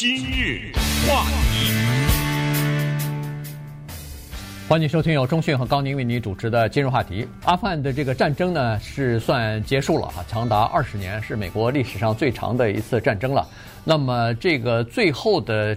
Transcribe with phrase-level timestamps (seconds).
[0.00, 0.70] 今日
[1.08, 1.72] 话题，
[4.68, 7.26] 欢迎收听由中讯和高宁为你主持的今日话题。
[7.42, 13.44] 阿富汗的这个战争呢，是算结束了哈，长达二十年，是美国历史上最长的一次战争了。
[13.82, 15.76] 那么这个最后的。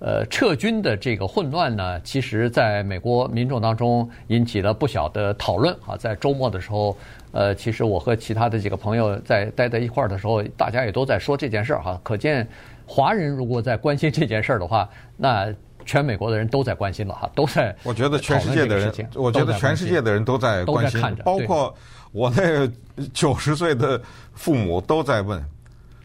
[0.00, 5.96] 呃，撤军的这个混乱呢，其实在美国民众当中引起了不小的讨论啊。
[5.96, 6.96] 在周末的时候，
[7.32, 12.00] 呃，其实我和其他的几个朋友在待在一块儿的时候，大家也都在说这件事儿哈。
[12.04, 12.46] 可见，
[12.88, 17.76] 华人如果在关心这件事儿的话，那全美国的人都在关心了哈，都在。
[17.82, 21.74] 我觉得全世界的人，我觉得全世界的人都在关心，包括
[22.12, 22.66] 我那
[23.12, 24.00] 九十岁的
[24.32, 25.44] 父母都在问：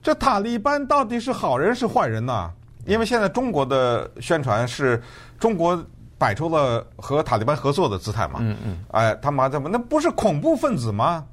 [0.01, 2.51] 这塔利班到底是好人是坏人呐？
[2.85, 5.01] 因为现在中国的宣传是
[5.39, 5.81] 中国
[6.17, 11.25] 摆出了和塔利班合作的姿态嘛，嗯嗯，哎，他妈怎么那不是恐怖分子吗？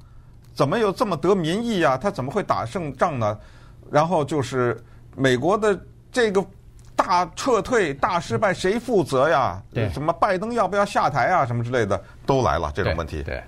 [0.53, 1.97] 怎么有这么得民意呀？
[1.97, 3.37] 他怎么会打胜仗呢？
[3.89, 4.81] 然后就是
[5.15, 5.79] 美国的
[6.11, 6.43] 这个
[6.95, 9.61] 大撤退大失败谁负责呀？
[9.73, 11.45] 对，什么拜登要不要下台啊？
[11.45, 13.23] 什么之类的都来了这种问题。
[13.23, 13.35] 对。
[13.35, 13.43] 对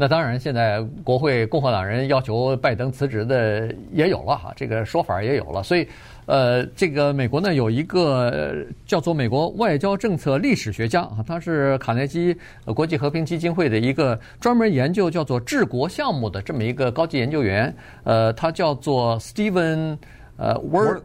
[0.00, 5.60] 那当然，现在国会共和党人要求拜登辞职的也有了哈，这个说法也有了。
[5.60, 5.88] 所以，
[6.26, 12.32] 呃，这个美国呢有一个叫做美国外交政策历史学家啊，他是卡内基
[12.76, 17.74] 国际和平基金会的一个专门研究叫做治国项目的这么一个高级研究员。
[18.04, 19.98] 呃，他叫做 Steven
[20.38, 20.54] 呃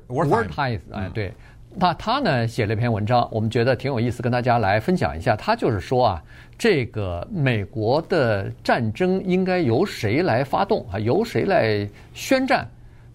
[0.07, 1.33] Wertheim 哎，对，
[1.75, 5.35] 那他呢写了一篇文章，我们觉得挺有意思，跟大家来分享一下。
[5.35, 6.23] 他就是说啊。
[6.55, 10.99] 这个美国的战争应该由谁来发动啊？
[10.99, 12.65] 由谁来宣战？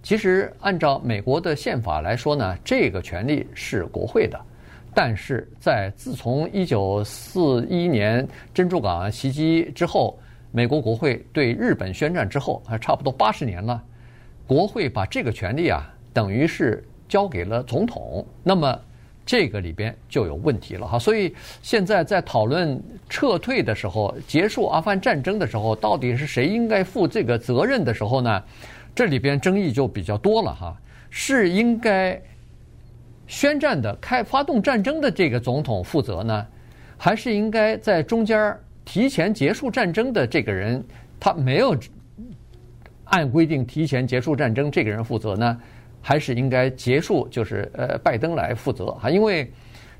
[0.02, 4.38] 其实按照美国的宪法来说呢，这个权利是国会的。
[4.92, 10.18] 但是在自从一九四一年珍珠港袭击之后，
[10.50, 13.80] 美国国会对日本宣战之后，还差不多八十年了，
[14.48, 18.26] 国会把这个权利啊，等于是交给了总统。
[18.42, 18.80] 那么。
[19.30, 28.42] 这个里边就有问题了哈，所以现在在讨论撤退的时候，结束阿富汗战争的时候，到底是谁应该负这个责任的时候呢？
[28.94, 30.74] 这里边争议就比较多了哈。
[31.10, 32.18] 是应该
[33.26, 36.46] 宣战的、开发动战争的这个总统负责呢，
[36.96, 40.82] 还是应该在中间提前结束战争的这个人，
[41.20, 41.76] 他没有
[43.04, 45.60] 按规定提前结束战争，这个人负责呢？
[46.00, 49.50] 还是应该结束，就是呃，拜登来负责哈，因为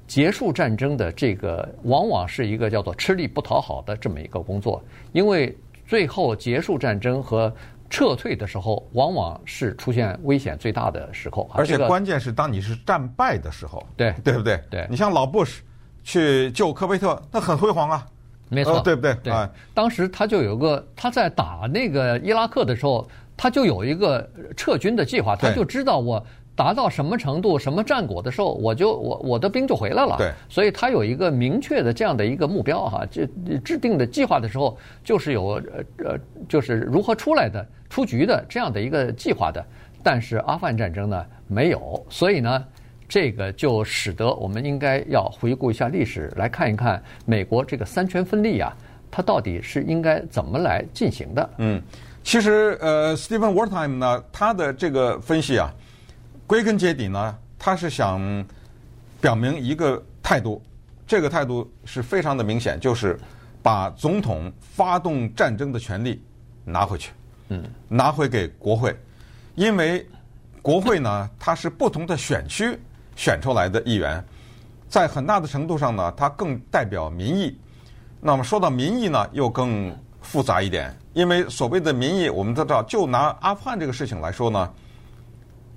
[0.07, 4.83] 结束战争的这个往往是一个叫做吃力不讨好的这么一个工作，
[5.13, 5.55] 因为
[5.87, 7.53] 最后结束战争和
[7.91, 11.51] 撤退的时候，往往是出现危险最大的时候。
[11.53, 14.59] 而且关键是当你是战败的时候，对对不对？
[14.71, 15.63] 对，你像老布什
[16.03, 18.07] 去救科威特，那很辉煌啊，
[18.49, 19.15] 没错，对不对？
[19.23, 19.33] 对，
[19.75, 23.07] 当时他就有个他在打那个伊拉克的时候。
[23.39, 26.23] 他就有一个撤军的计划，他就知道我
[26.57, 30.17] 达到什么程度、什么战果的时候，我就我我的兵就回来了。
[30.19, 33.25] 对，所以他有一个明确的这样的一个目标哈，就
[33.65, 35.63] 制定的计划的时候，就是有呃
[36.05, 39.65] 呃，就是如何出来的、出局的这样的一个计划的。
[40.03, 42.65] 但是阿富汗战争呢没有，所以呢，
[43.09, 48.77] 这个就使得我们应该要回顾一下历史，来看一看美国这个三权分立啊，
[49.13, 51.51] 它到底是应该怎么来进行的？
[51.59, 51.81] 嗯。
[52.29, 55.73] 其实，呃，Stephen Wertheim 呢，他的这个分析啊，
[56.47, 58.21] 归根结底呢，他是想
[59.19, 60.63] 表明一个态度，
[61.07, 63.19] 这个态度是非常的明显，就是
[63.63, 66.23] 把总统发动战争的权利
[66.67, 67.13] 拿回去，
[67.49, 68.95] 嗯，拿回给国会，
[69.55, 70.07] 因为
[70.61, 72.79] 国会呢，它是不同的选区
[73.17, 74.23] 选出来的议员，
[74.87, 77.59] 在很大的程度上呢，它更代表民意。
[78.21, 79.97] 那么说到民意呢，又更
[80.31, 80.95] 复杂一点。
[81.15, 84.71] 因为所谓的民意，我们都知道，就拿阿富汗这个事情来说呢，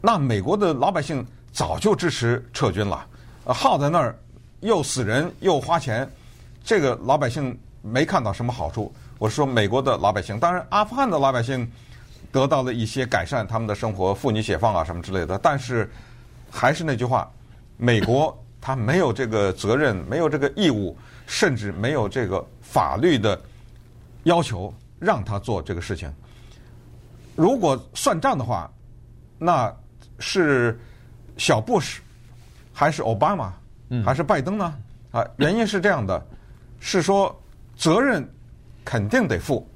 [0.02, 3.08] 那美国的老百姓早就支持撤军了，
[3.46, 4.16] 耗在那儿
[4.60, 6.08] 又死人又花钱，
[6.64, 8.94] 这个老百姓没看到什么好处。
[9.18, 11.68] 我说美国的老百姓，当然阿富汗的老百姓
[12.32, 15.40] 得到了一些改善，他们的生活、妇女解放啊什么之类的。
[15.40, 15.90] 但是
[16.52, 17.28] 还是那句话，
[17.78, 20.96] 美国他没有这个责任，没有这个义务，
[21.26, 23.40] 甚至没有这个法律的
[24.24, 24.74] 要求。
[25.04, 26.14] 让他做这个事情。
[27.36, 28.72] 如果算账的话，
[29.40, 29.76] 那
[30.20, 30.80] 是
[31.38, 32.00] 小布什
[32.72, 33.52] 还是奥巴马，
[34.06, 34.76] 还是拜登呢？
[35.10, 36.24] 啊，原因是这样的，
[36.80, 37.36] 是说
[37.76, 38.24] 责任
[38.86, 39.68] 肯定得负，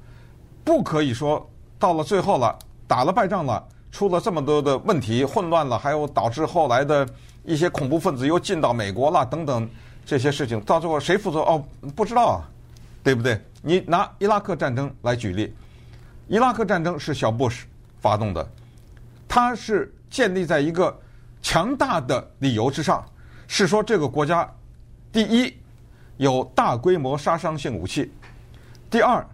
[0.64, 1.44] 不可以说
[1.80, 2.56] 到了最后了，
[2.88, 7.04] 打了败仗了，出了这么多的问题，混乱了，还有导致后来的
[7.44, 9.68] 一些恐怖分子又进到美国了等等
[10.06, 11.40] 这些事情，到最后谁负责？
[11.40, 11.66] 哦，
[11.96, 12.46] 不知道啊。
[13.04, 13.40] 对不对？
[13.68, 15.52] 你拿伊拉克战争来举例，
[16.28, 17.66] 伊拉克战争是小布什
[18.00, 18.48] 发动的，
[19.28, 20.96] 他是建立在一个
[21.42, 23.04] 强大的理由之上，
[23.48, 24.48] 是说这个国家
[25.12, 25.52] 第一
[26.18, 28.14] 有大规模杀伤性武器，
[28.88, 29.26] 第二，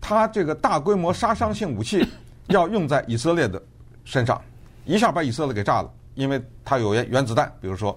[0.00, 2.04] 它这个大规模杀伤性武器
[2.48, 3.62] 要用在以色列的
[4.04, 4.42] 身上，
[4.84, 7.96] 一下把以色列给炸了，因为它有原原子弹，比如说，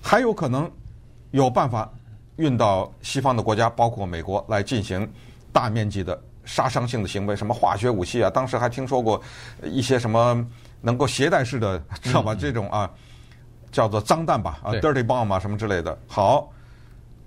[0.00, 0.70] 还有可能
[1.32, 1.92] 有办法
[2.38, 5.08] 运到西方的国家，包括美国来进行
[5.52, 9.20] 大面积的杀伤性的行为，什么化学武器啊，当时还听说过
[9.62, 10.46] 一些什么
[10.80, 12.34] 能够携带式的，知道吧？
[12.34, 12.90] 这种啊，
[13.70, 15.98] 叫做脏弹吧，啊，dirty bomb 啊，什么之类的。
[16.06, 16.50] 好，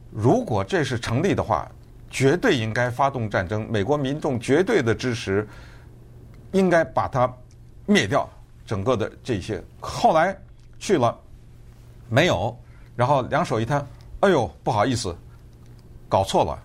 [0.10, 1.70] 如果这是成立的话，
[2.10, 5.48] 绝对应该发动战争，美国民众绝对的支持，
[6.52, 7.32] 应该把它
[7.86, 8.28] 灭掉。
[8.64, 10.34] 整个的这些，后来
[10.80, 11.18] 去了
[12.08, 12.58] 没有？
[12.96, 13.86] 然后两手一摊，
[14.22, 15.16] 哎呦，不好意思，
[16.10, 16.58] 搞错了，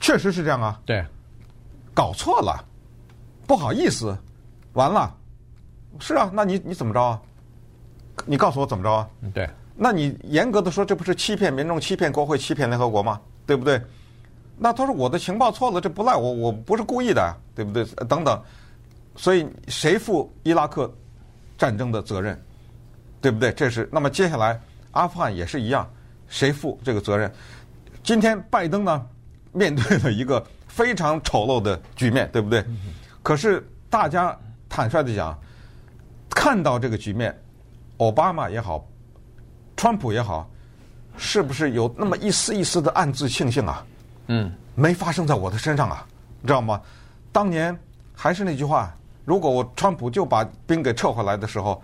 [0.00, 0.80] 确实是这样啊。
[0.84, 1.04] 对，
[1.92, 2.64] 搞错了，
[3.46, 4.16] 不好意思，
[4.72, 5.14] 完了，
[5.98, 7.20] 是啊，那你你怎么着啊？
[8.24, 9.08] 你告诉我怎么着啊？
[9.34, 13.20] 对，那你严格的说，这不是欺骗民众、欺骗国会、欺骗联合国吗？
[13.46, 13.80] 对不对？
[14.56, 17.84] 那他说我的情报错了，这不赖我，我不是故意的，对不对？
[18.06, 18.42] 等等，
[19.16, 20.92] 所以谁负伊拉克？
[21.58, 22.42] 战争的责任，
[23.20, 23.52] 对不对？
[23.52, 24.58] 这是那么接下来
[24.92, 25.86] 阿富汗也是一样，
[26.30, 27.30] 谁负这个责任？
[28.02, 29.06] 今天拜登呢，
[29.52, 32.64] 面对了一个非常丑陋的局面，对不对？
[33.22, 34.34] 可是大家
[34.68, 35.38] 坦率的讲，
[36.30, 37.38] 看到这个局面，
[37.98, 38.82] 奥巴马也好，
[39.76, 40.48] 川普也好，
[41.18, 43.84] 是不是有那么一丝一丝的暗自庆幸啊？
[44.28, 46.06] 嗯，没发生在我的身上啊，
[46.40, 46.80] 你知道吗？
[47.30, 47.78] 当年
[48.14, 48.96] 还是那句话。
[49.26, 51.80] 如果我川普就把兵给撤回来的时候，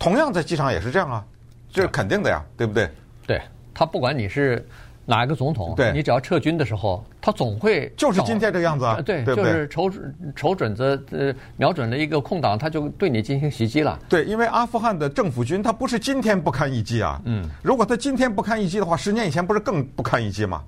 [0.00, 1.24] 同样在机场也是这样啊，
[1.70, 2.90] 这是肯定的呀，对不对？
[3.24, 3.40] 对，
[3.74, 4.64] 他不管你是
[5.04, 9.90] 哪一个总统，你只要撤军的时候，他总会就是今天这个样子啊，对，对，就是瞅
[10.34, 13.98] 瞅准子呃瞄准了一个空档，他就对你进行袭击了。
[14.08, 20.62] 对，因为阿富汗的政府军他不是今天不堪一击啊，嗯，如果他今天不堪一击的话，十年以前不是更不堪一击吗？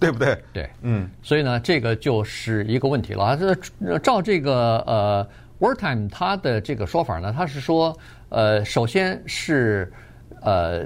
[0.00, 0.38] 对不对？
[0.52, 3.36] 对，嗯，所以呢，这个就是一个问题了。
[3.36, 5.26] 这照这个呃。
[5.60, 7.96] Wartime 他的这个说法呢，他是说，
[8.28, 9.90] 呃，首先是
[10.42, 10.84] 呃，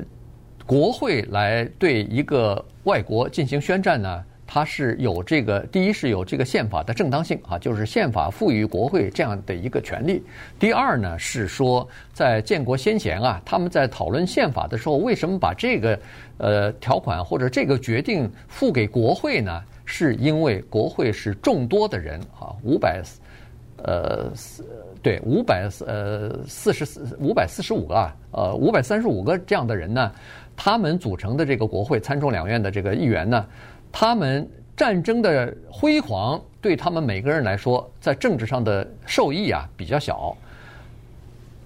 [0.69, 10.23] 国会来对一个外国进行宣战呢，它是有这个第一是有这个宪法的正当性啊，就是宪法赋予国会这样的一个权利。
[10.59, 15.99] 第二呢是说，在建国先贤啊，他们在讨论宪法的时候，为什么把这个
[16.37, 19.65] 呃条款或者这个决定付给国会呢？
[19.87, 23.03] 是因为国会是众多的人啊，五百。
[23.85, 24.67] 呃，四
[25.05, 30.13] 对五百呃四十四五百四十五个啊，呃五百三十五个这样的人呢，
[30.61, 33.47] 他们组成的这个国会参众两院的这个议员呢，
[33.93, 34.47] 他们
[34.77, 40.37] 战争的辉煌对他们每个人来说，在政治上的受益啊比较小，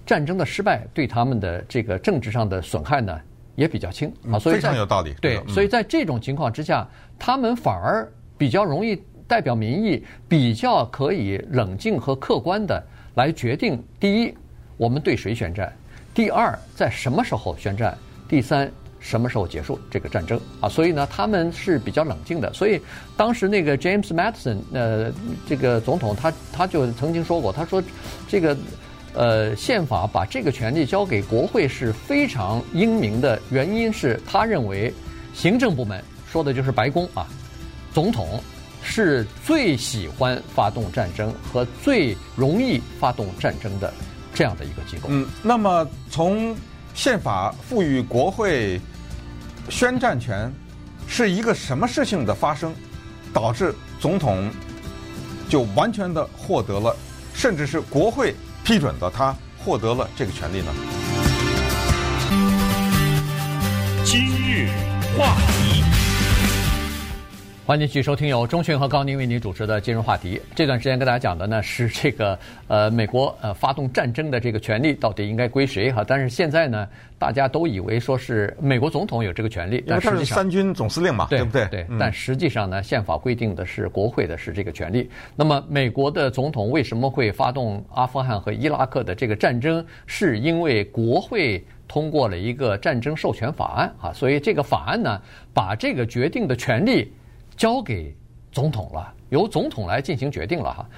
[0.05, 3.19] 战争的失败对他们的这个政治上的损害呢
[3.55, 5.11] 也比较轻啊，所以非常有道理。
[5.19, 6.87] 对，所以在这种情况之下，
[7.17, 8.07] 他们反而
[8.37, 9.01] 比较容易。
[9.25, 12.85] 代表民意比较可以冷静和客观的
[13.15, 14.33] 来决定：第一，
[14.77, 15.65] 我们对谁宣战；
[16.13, 17.93] 第二，在什么时候宣战；
[18.27, 18.69] 第三，
[19.03, 20.69] 什么时候结束这个战争啊？
[20.69, 22.51] 所以呢，他们是比较冷静的。
[22.53, 22.81] 所以
[23.17, 25.11] 当时那个 James Madison，呃，
[25.47, 27.83] 这个总统他他就曾经说过，他说
[28.27, 28.57] 这个
[29.13, 34.93] 呃宪法把这个权利交给国会是非常英明的，原因是他认为
[35.33, 37.27] 行政部门说的就是白宫啊，
[37.93, 38.41] 总统。
[38.85, 43.93] 是最喜欢发动战争和最容易发动战争的
[44.33, 45.07] 这样的一个机构。
[45.09, 46.53] 嗯，那么从
[46.93, 48.77] 宪法赋予国会
[49.69, 50.51] 宣战权，
[51.07, 52.73] 是一个什么事情的发生，
[53.33, 54.49] 导致总统
[55.49, 56.95] 就完全的获得了，
[57.33, 60.71] 甚至是国会批准的他获得了这个权利呢？
[64.03, 64.69] 今日
[65.17, 65.92] 话题。
[67.65, 70.41] 欢迎继续收听由钟讯和高宁为您主持的今日话题。
[70.53, 76.03] 这段时间跟大家讲的呢是这个呃美国呃发动战争的这个权利到底应该归谁哈？
[76.05, 76.85] 但是现在呢，
[77.17, 81.65] 大家都以为说是美国总统有这个权利，因为他是三军总司令嘛，对不对？
[81.67, 81.87] 对。
[81.97, 85.09] 但实际上呢，宪法规定的是国会的是这个权利。
[85.33, 89.83] 那么美国的总统为什么会发动阿富汗和伊拉克的这个战争？
[90.05, 95.21] 是因为国会通过了一个战争授权法案啊，所以这个法案呢，
[95.53, 97.09] 把这个决定的权利。
[97.55, 98.15] 交给
[98.51, 100.89] 总统了，由总统来进行决定了哈。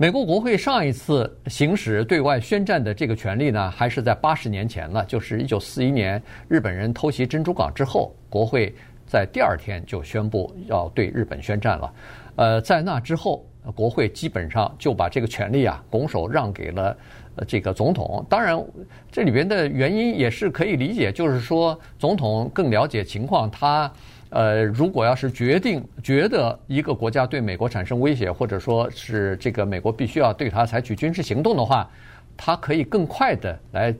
[0.00, 8.72] 美国国会上一次行使对外宣战的这个权利呢，还是在八十年前了，就是一九四一年日本人偷袭珍珠港之后，国会
[9.06, 11.94] 在第二天就宣布要对日本宣战了。
[12.36, 16.96] 呃，在那之后，国会基本上就把这个权利啊拱手让给了
[17.48, 18.24] 这个总统。
[18.30, 18.56] 当然，
[19.10, 23.92] 这里边的原因也是可以理解，就是说总统更了解情况，他
[24.30, 31.88] 呃如果要是决定觉得一个国家对美国产生威胁，或者说是这个美国必须要对他采取军事行动的话，
[32.36, 33.94] 他可以更快的来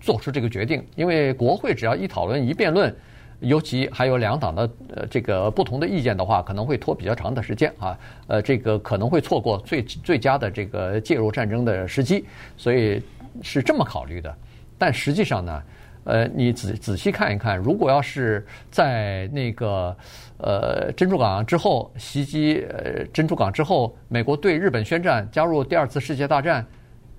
[0.00, 2.94] 做出这个决定，因为国会只要一讨论一辩论。
[3.40, 12.24] 尤其还有两党的呃这个不同的意见的话，可能会拖比较长的时间啊，呃，这个可能会错过最最佳的这个介入战争的时机，
[12.56, 13.02] 所以
[13.42, 14.34] 是这么考虑的。
[14.78, 15.62] 但实际上呢，
[16.04, 19.96] 呃，你仔仔细看一看，如果要是在那个
[20.38, 26.64] 呃珍珠港之后袭击呃珍珠港之后，美国对日本宣战，加入第二次世界大战，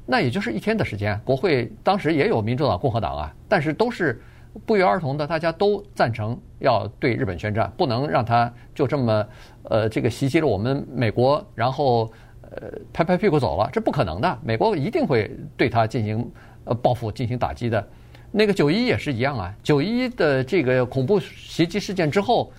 [0.06, 1.20] 那也就是一天的时间。
[1.26, 4.22] 国会当时也有民主党、共和党啊，但是都是。
[4.66, 9.28] 不约而同的，大家都赞成要对日本宣战，不能让他就这么
[9.64, 12.10] 呃这个袭击了我们美国，然后
[12.42, 14.40] 呃拍拍屁股走了，这不可能的。
[14.42, 16.32] 美国一定会对他进行
[16.64, 17.86] 呃报复、进行打击的。
[18.38, 22.52] 那个九一也是一样啊，九一的这个恐怖袭击事件之后，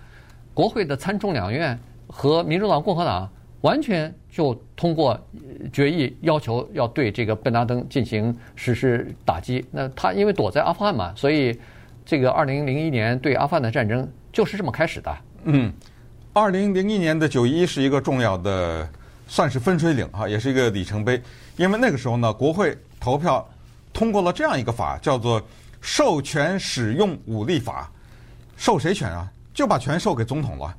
[0.55, 3.31] 国会的参众两院和民主党、共和党
[3.61, 5.21] 完全就通过
[5.73, 9.63] 决议，要求要对这个本拉登进行实施打击。
[9.71, 11.59] 那他因为躲在阿富汗嘛，所以。
[12.09, 15.19] 这个二零零一年对阿富汗的战争就是这么开始的。
[15.43, 15.73] 嗯，
[16.33, 18.89] 二零零一年的九一是一个重要的，
[19.27, 21.21] 算是分水岭哈，也是一个里程碑。
[21.57, 23.45] 因为那个时候呢，国会投票
[23.93, 25.41] 通过了这样一个法，叫做
[25.81, 27.91] 《授权使用武力法》。
[28.57, 29.31] 授谁权啊？
[29.53, 30.77] 就把权授给总统了。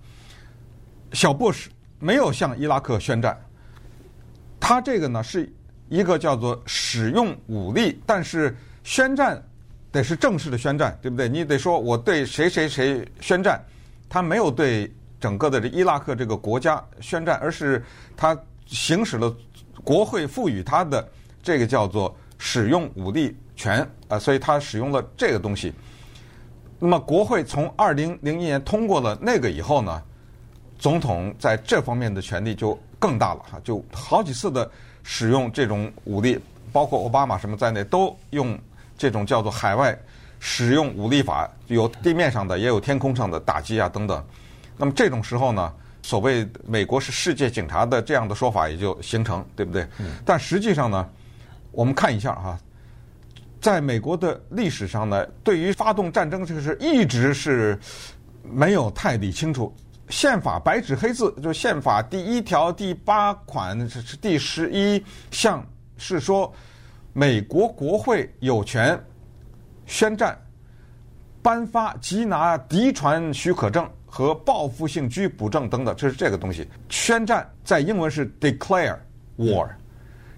[1.13, 3.39] 小布什没有向伊拉克宣战，
[4.59, 5.51] 他这个呢是
[5.89, 9.41] 一个叫做使用武力，但是宣战。
[9.89, 11.29] 得是正式的宣战，对不对？
[11.29, 13.63] 你得说我对谁谁谁宣战，
[14.09, 17.83] 他没有对整个的这伊拉克这个国家宣战，而是
[18.15, 18.37] 他
[18.67, 19.33] 行使了
[19.85, 21.09] 国会赋予他的
[21.41, 25.73] 这个叫做使用武力权啊，所以他使用了这个东西。
[26.79, 30.01] 那么国会从二零零一年通过了那个以后呢，
[30.77, 34.69] 总统在这方面的权力就更大了哈，就好几次的
[35.03, 36.39] 使用这种武力，
[36.71, 38.57] 包括奥巴马什么在内都用。
[38.99, 39.95] 这种叫做海外
[40.39, 44.25] 使用武力法，有地面上的，也有天空上的打击啊等等。
[44.75, 49.85] 那么这种时候呢，所谓美国是世界警察的这样的说法也就形成，对不对？
[50.25, 51.07] 但实际上呢，
[51.71, 52.59] 我们看一下哈，
[53.61, 57.79] 在美国的历史上呢，对于发动战争这个事一直是
[58.43, 59.73] 没有太理清楚。
[60.09, 65.65] 宪法白纸黑字，就宪法第一条第八款是第十一项
[65.97, 66.53] 是说。
[67.13, 69.03] 美国国会有权
[69.87, 70.39] 宣战、
[71.41, 76.69] 颁发缉拿敌船许可证和报复性拘捕证等等，这是这个东西。
[76.89, 78.99] 宣战在英文是 declare
[79.35, 79.67] war，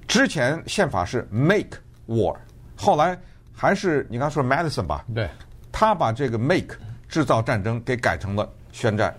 [0.10, 2.36] 之前宪法是 make war，
[2.76, 3.16] 后来
[3.54, 5.06] 还是你刚说 Madison 吧？
[5.14, 5.30] 对，
[5.72, 6.76] 他把这个 make
[7.08, 9.16] 制造战争给改成了宣战，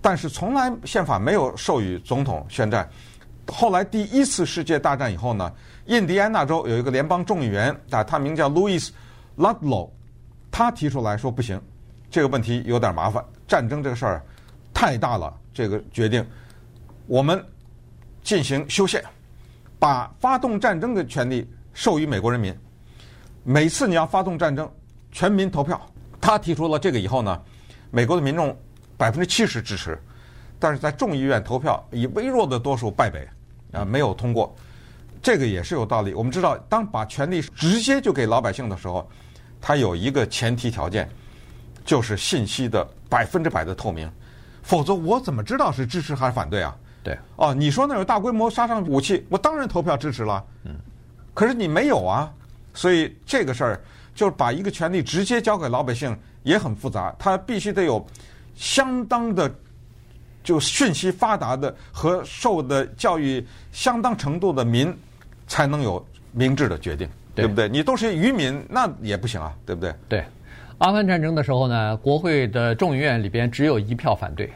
[0.00, 2.88] 但是从来宪法没有授予总统宣战。
[3.48, 5.52] 后来第一次世界大战以后呢？
[5.86, 8.88] 印第安纳州有一个联邦众议员啊，他名叫 Louis
[9.36, 9.90] Ludlow，
[10.50, 11.60] 他提出来说不行，
[12.08, 14.22] 这个问题有点麻烦，战争这个事儿
[14.72, 16.24] 太大了，这个决定
[17.06, 17.44] 我们
[18.22, 19.04] 进行修宪，
[19.78, 22.56] 把发动战争的权利授予美国人民。
[23.42, 24.70] 每次你要发动战争，
[25.12, 25.80] 全民投票。
[26.20, 27.40] 他提出了这个以后呢，
[27.90, 28.56] 美国的民众
[28.96, 30.00] 百分之七十支持，
[30.58, 33.28] 但是在众议院投票以微弱的多数败北
[33.78, 34.54] 啊，没有通过。
[35.22, 36.14] 这个也是有道理。
[36.14, 39.06] 我们知道，当把权力直接就给老百姓的时候，
[39.60, 41.08] 它有一个前提条件，
[41.84, 44.10] 就是信息的百分之百的透明，
[44.62, 46.74] 否则我怎么知道是支持还是反对啊？
[47.04, 47.16] 对。
[47.36, 50.44] 哦，你说那有大规模杀伤武器，我当然投票支持了。
[50.64, 50.74] 嗯。
[51.32, 52.32] 可是你没有啊，
[52.72, 53.80] 所以这个事儿
[54.14, 58.04] 就是把一个权利直接交给老百姓也很复杂，他必须得有
[58.56, 59.48] 相当的。
[60.42, 63.42] 就讯息发达的和受的教育
[63.72, 64.94] 相当程度的民，
[65.46, 67.66] 才能有明智的决定，对不对？
[67.66, 69.94] 你都是渔民，那也不行啊，对不对？
[70.06, 70.24] 对，
[70.76, 74.52] 阿富汗战争的时候呢，国会的众议院里边只有一票反对，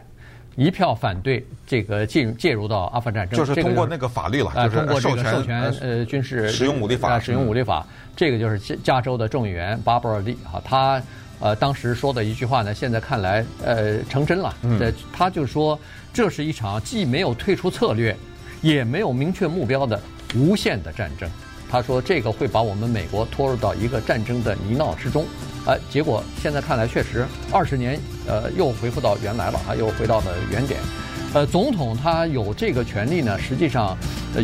[0.59, 7.87] 一票反对这个进介入到阿富汗战争，就是通过那个法律了，就是，通过这个授权呃军事使用武力法，使用武力法，
[8.17, 11.01] 这个就是加州的众议员巴布尔利啊，他。
[11.41, 14.53] 呃，当时说的一句话呢，现在看来，呃，成真了。
[14.81, 15.79] 呃，他就说，
[16.13, 18.17] 这是一场既没有退出策略，
[18.61, 20.03] 也没有明确目标的
[20.35, 21.31] 无限的战争。
[21.71, 25.25] 他说，这个会把我们美国拖入到一个战争的泥淖之中。
[25.69, 30.81] 呃，结果现在看来，确实二十年，呃，又恢复到原来了，啊，又回到了原点。
[31.35, 33.95] 呃，总统他有这个权利呢，实际上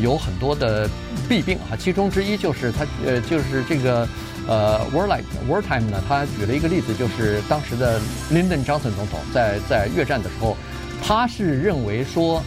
[0.03, 0.87] 有很多的
[1.27, 4.07] 弊病啊，其中之一就是他呃，就是这个
[4.47, 7.99] 呃，Warlike Wartime 呢，他举了一个例子，就是当时的
[8.31, 10.55] Lyndon Johnson 总统在在越战的时候，
[11.03, 12.43] 他是认为说，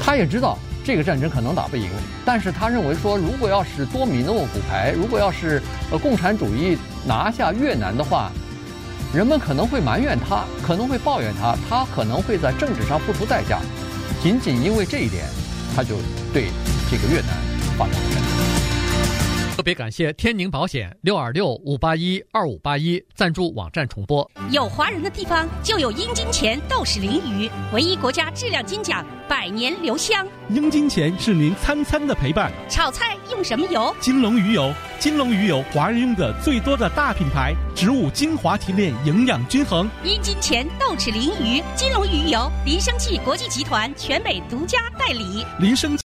[0.00, 1.86] 他也知道这个战争可能打不赢，
[2.24, 5.60] 但是他认为说，如果要是多米诺骨牌，如果要是
[5.92, 8.32] 呃共产主义拿下越南的话。
[9.12, 13.58] 人们可能会埋怨他，可能会抱怨他，他可能会在政治上付出代价。
[14.22, 15.24] 仅仅因为这一点，
[15.76, 15.96] 他就
[16.32, 16.48] 对
[16.90, 17.28] 这个越南
[17.76, 18.27] 发动了战争。
[19.58, 24.30] 特别感谢天宁保险六二六五八一二五八一赞助网站重播。
[24.52, 30.24] 有华人的地方就有英金钱豆豉鲮鱼，唯一国家质量金奖，百年留香。
[30.50, 32.52] 英金钱是您餐餐的陪伴。
[32.70, 33.92] 炒菜用什么油？
[33.98, 34.72] 金龙鱼油。
[35.00, 39.90] 金龙鱼油，华人用的最多的大品牌，植物精华提炼，营养均衡。
[40.04, 45.44] 英金钱豆豉鲮鱼，金龙鱼油，林生记国际集团全美独家代理。
[45.58, 45.98] 林生。